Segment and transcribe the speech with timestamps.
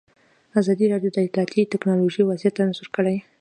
[0.59, 3.17] ازادي راډیو د اطلاعاتی تکنالوژي وضعیت انځور کړی.